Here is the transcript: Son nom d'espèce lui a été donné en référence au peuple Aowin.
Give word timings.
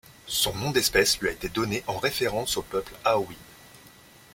Son 0.25 0.55
nom 0.55 0.71
d'espèce 0.71 1.19
lui 1.19 1.29
a 1.29 1.31
été 1.31 1.47
donné 1.47 1.83
en 1.85 1.99
référence 1.99 2.57
au 2.57 2.63
peuple 2.63 2.91
Aowin. 3.05 3.35